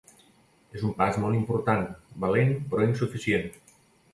És 0.77 0.85
un 0.87 0.95
pas 1.01 1.19
molt 1.25 1.39
important, 1.39 1.85
valent, 2.25 2.57
però 2.73 2.89
insuficient. 2.89 3.47